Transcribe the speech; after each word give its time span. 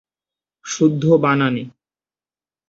শুদ্ধ 0.65 1.03
বানানে। 1.23 1.63